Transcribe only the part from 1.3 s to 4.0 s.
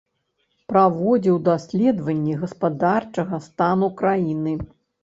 даследаванні гаспадарчага стану